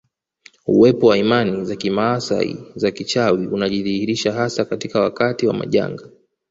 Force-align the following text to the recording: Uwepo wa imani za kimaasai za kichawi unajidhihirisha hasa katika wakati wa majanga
Uwepo 0.67 1.07
wa 1.07 1.17
imani 1.17 1.65
za 1.65 1.75
kimaasai 1.75 2.57
za 2.75 2.91
kichawi 2.91 3.47
unajidhihirisha 3.47 4.33
hasa 4.33 4.65
katika 4.65 4.99
wakati 5.01 5.47
wa 5.47 5.53
majanga 5.53 6.09